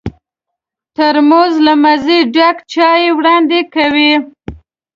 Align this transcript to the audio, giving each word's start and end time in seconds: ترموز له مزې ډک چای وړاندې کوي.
ترموز 0.95 1.53
له 1.65 1.73
مزې 1.83 2.19
ډک 2.35 2.57
چای 2.73 3.03
وړاندې 3.17 3.59
کوي. 3.73 4.13